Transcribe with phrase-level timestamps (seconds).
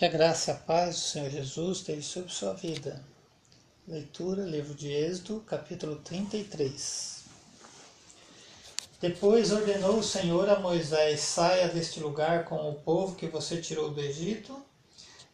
[0.00, 3.04] Que a graça e a paz do Senhor Jesus esteja sobre sua vida.
[3.86, 7.24] Leitura, livro de Êxodo, capítulo 33.
[8.98, 13.90] Depois ordenou o Senhor a Moisés: saia deste lugar com o povo que você tirou
[13.90, 14.64] do Egito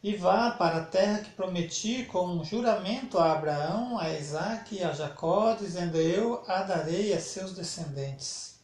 [0.02, 4.82] e vá para a terra que prometi com um juramento a Abraão, a Isaque e
[4.82, 8.55] a Jacó, dizendo: Eu a darei a seus descendentes.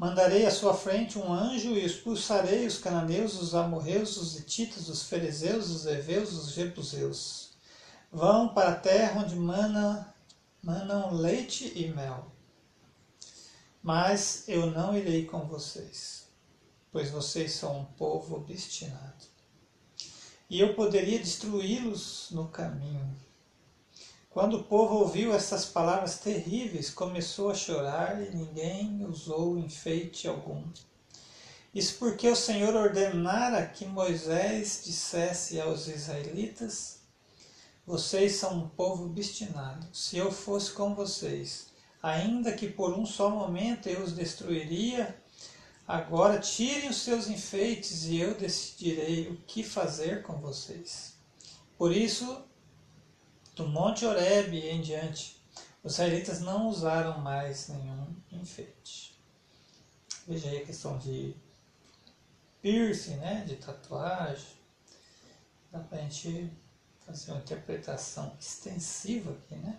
[0.00, 5.02] Mandarei à sua frente um anjo e expulsarei os cananeus, os amorreus, os hititas, os
[5.02, 7.50] fariseus, os heveus, os jebuseus.
[8.10, 10.02] Vão para a terra onde manam,
[10.62, 12.32] manam leite e mel.
[13.82, 16.28] Mas eu não irei com vocês,
[16.90, 19.26] pois vocês são um povo obstinado.
[20.48, 23.14] E eu poderia destruí-los no caminho
[24.30, 30.62] quando o povo ouviu essas palavras terríveis, começou a chorar e ninguém usou enfeite algum.
[31.74, 37.00] Isso porque o Senhor ordenara que Moisés dissesse aos israelitas:
[37.84, 39.88] Vocês são um povo obstinado.
[39.92, 41.66] Se eu fosse com vocês,
[42.00, 45.20] ainda que por um só momento eu os destruiria,
[45.88, 51.14] agora tirem os seus enfeites e eu decidirei o que fazer com vocês.
[51.76, 52.44] Por isso,
[53.54, 55.40] do Monte Horeb em diante,
[55.82, 59.18] os israelitas não usaram mais nenhum enfeite.
[60.26, 61.34] Veja aí a questão de
[62.60, 64.60] piercing, né, de tatuagem.
[65.72, 66.50] Dá para a gente
[67.06, 69.78] fazer uma interpretação extensiva aqui, né?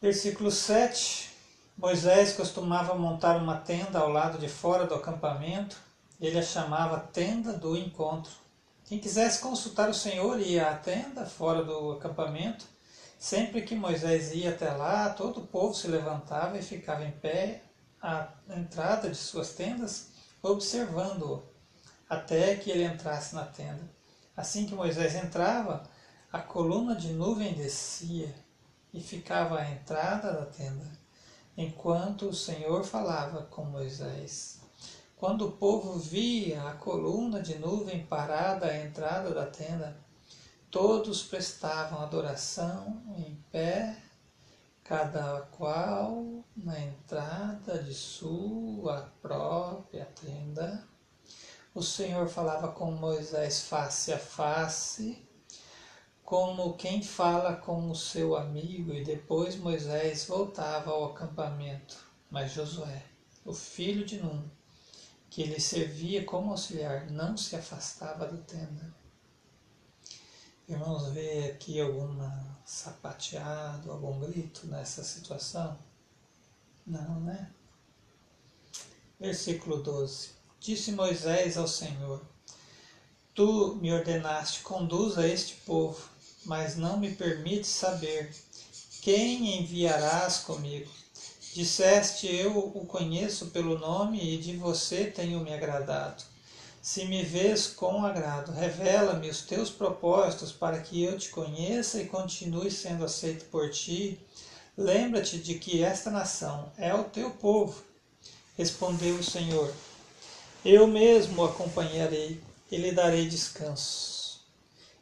[0.00, 1.30] Versículo 7.
[1.76, 5.76] Moisés costumava montar uma tenda ao lado de fora do acampamento.
[6.20, 8.32] Ele a chamava tenda do encontro
[8.90, 12.66] quem quisesse consultar o Senhor ia à tenda fora do acampamento.
[13.16, 17.62] Sempre que Moisés ia até lá, todo o povo se levantava e ficava em pé
[18.02, 20.08] à entrada de suas tendas,
[20.42, 21.40] observando-o,
[22.08, 23.88] até que ele entrasse na tenda.
[24.36, 25.84] Assim que Moisés entrava,
[26.32, 28.34] a coluna de nuvem descia
[28.92, 30.90] e ficava à entrada da tenda,
[31.56, 34.59] enquanto o Senhor falava com Moisés.
[35.20, 39.94] Quando o povo via a coluna de nuvem parada à entrada da tenda,
[40.70, 44.02] todos prestavam adoração em pé,
[44.82, 50.88] cada qual na entrada de sua própria tenda.
[51.74, 55.22] O Senhor falava com Moisés face a face,
[56.24, 61.98] como quem fala com o seu amigo, e depois Moisés voltava ao acampamento.
[62.30, 63.02] Mas Josué,
[63.44, 64.48] o filho de Num,
[65.30, 68.92] que lhe servia como auxiliar, não se afastava da tenda.
[70.68, 75.78] Irmãos, vê aqui alguma sapateado, algum grito nessa situação?
[76.86, 77.50] Não, né?
[79.18, 80.30] Versículo 12.
[80.58, 82.20] Disse Moisés ao Senhor:
[83.34, 86.08] Tu me ordenaste, conduza este povo,
[86.44, 88.34] mas não me permites saber
[89.00, 90.90] quem enviarás comigo.
[91.52, 96.22] Disseste: Eu o conheço pelo nome e de você tenho me agradado.
[96.80, 102.06] Se me vês com agrado, revela-me os teus propósitos para que eu te conheça e
[102.06, 104.20] continue sendo aceito por ti.
[104.78, 107.82] Lembra-te de que esta nação é o teu povo.
[108.56, 109.74] Respondeu o Senhor:
[110.64, 112.40] Eu mesmo o acompanharei
[112.70, 114.40] e lhe darei descanso.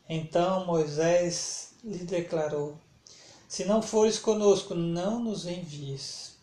[0.09, 2.75] Então Moisés lhe declarou:
[3.47, 6.38] Se não fores conosco, não nos envies.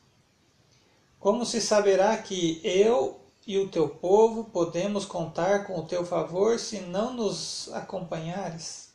[1.26, 6.60] Como se saberá que eu e o teu povo podemos contar com o teu favor
[6.60, 8.90] se não nos acompanhares?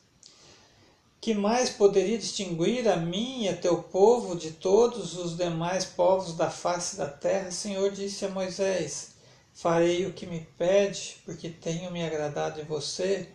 [1.19, 6.33] Que mais poderia distinguir a mim e a teu povo de todos os demais povos
[6.33, 7.51] da face da terra?
[7.51, 9.09] Senhor disse a Moisés:
[9.53, 13.27] Farei o que me pede, porque tenho me agradado de você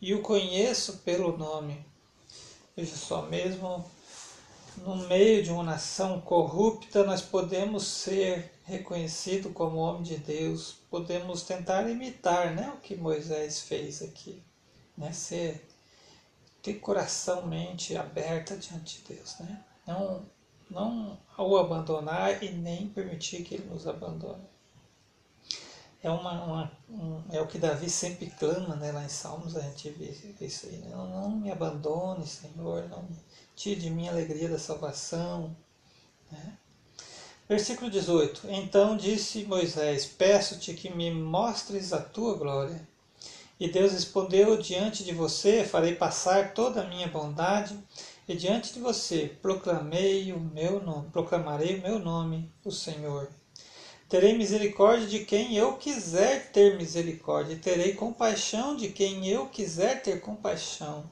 [0.00, 1.84] e o conheço pelo nome.
[2.74, 3.84] Veja só, mesmo
[4.78, 11.42] no meio de uma nação corrupta, nós podemos ser reconhecido como homem de Deus, podemos
[11.42, 14.42] tentar imitar né, o que Moisés fez aqui,
[14.96, 15.66] né, ser,
[16.62, 20.26] ter coração, mente aberta diante de Deus, né, não,
[20.70, 24.48] não o abandonar e nem permitir que ele nos abandone.
[26.02, 29.60] É, uma, uma um, é o que Davi sempre clama né, lá em Salmos, a
[29.60, 30.78] gente vê isso aí.
[30.78, 30.88] Né?
[30.90, 33.18] Não, não me abandone, Senhor, não me
[33.54, 35.54] tire de mim a alegria da salvação.
[36.32, 36.56] Né?
[37.46, 42.88] Versículo 18: Então disse Moisés: Peço-te que me mostres a tua glória.
[43.58, 47.78] E Deus respondeu: Diante de você farei passar toda a minha bondade,
[48.26, 53.28] e diante de você proclamei o meu nome, proclamarei o meu nome, o Senhor.
[54.10, 60.20] Terei misericórdia de quem eu quiser ter misericórdia, terei compaixão de quem eu quiser ter
[60.20, 61.08] compaixão.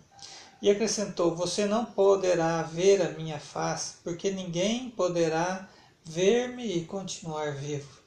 [0.60, 5.68] E acrescentou: Você não poderá ver a minha face, porque ninguém poderá
[6.04, 8.00] ver-me e continuar vivo.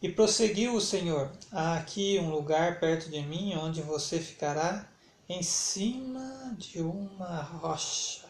[0.00, 4.88] E prosseguiu o Senhor: Há aqui um lugar perto de mim onde você ficará
[5.28, 8.24] em cima de uma rocha.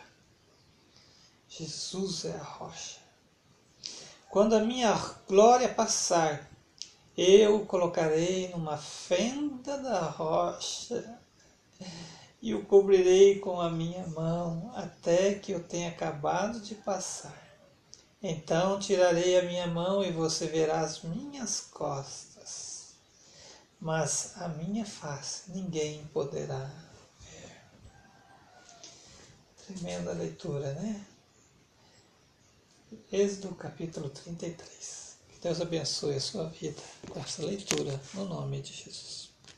[1.49, 3.06] Jesus é a rocha.
[4.37, 4.93] Quando a minha
[5.27, 6.47] glória passar,
[7.17, 11.19] eu o colocarei numa fenda da rocha
[12.43, 17.35] e o cobrirei com a minha mão até que eu tenha acabado de passar.
[18.23, 22.95] Então tirarei a minha mão e você verá as minhas costas,
[23.81, 26.71] mas a minha face ninguém poderá
[27.21, 27.57] ver.
[29.67, 31.07] Tremenda leitura, né?
[33.19, 35.17] Êxodo capítulo 33.
[35.31, 36.77] Que Deus abençoe a sua vida
[37.09, 39.31] com essa leitura, no nome de Jesus.